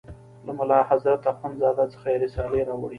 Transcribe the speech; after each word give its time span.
له 0.45 0.51
ملا 0.59 0.79
حضرت 0.89 1.21
اخوند 1.31 1.55
زاده 1.61 1.85
څخه 1.93 2.07
یې 2.11 2.17
رسالې 2.23 2.61
راوړې. 2.67 2.89